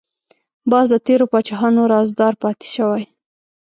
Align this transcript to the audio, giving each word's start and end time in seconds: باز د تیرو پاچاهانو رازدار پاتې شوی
باز 0.71 0.87
د 0.93 0.95
تیرو 1.05 1.25
پاچاهانو 1.31 1.81
رازدار 1.93 2.33
پاتې 2.41 2.67
شوی 2.75 3.03